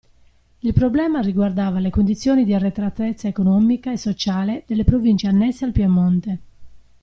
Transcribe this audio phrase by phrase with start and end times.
[0.61, 6.39] Il problema riguardava le condizioni di arretratezza economica e sociale delle province annesse al Piemonte.